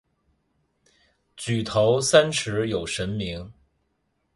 [1.37, 3.53] 举头三尺有神明。